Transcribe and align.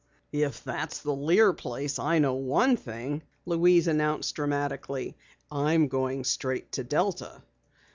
"If 0.33 0.63
that's 0.63 0.97
the 1.03 1.13
Lear 1.13 1.53
place 1.53 1.99
I 1.99 2.17
know 2.17 2.33
one 2.33 2.75
thing!" 2.75 3.21
Louise 3.45 3.87
announced 3.87 4.33
dramatically. 4.33 5.15
"I'm 5.51 5.89
going 5.89 6.23
straight 6.23 6.63
on 6.63 6.69
to 6.71 6.83
Delta." 6.83 7.43